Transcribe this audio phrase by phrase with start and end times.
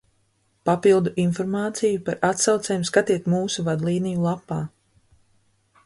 [0.69, 4.61] Papildu informāciju par atsaucēm skatiet mūsu vadlīniju lapā.